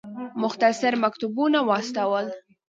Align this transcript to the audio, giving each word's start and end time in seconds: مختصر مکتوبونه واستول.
مختصر 0.43 0.93
مکتوبونه 1.03 1.59
واستول. 1.69 2.25